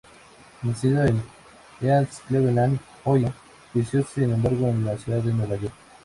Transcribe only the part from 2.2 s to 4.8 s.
Cleveland, Ohio, creció sin embargo